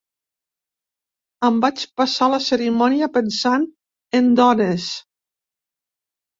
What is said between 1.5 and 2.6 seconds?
vaig passar la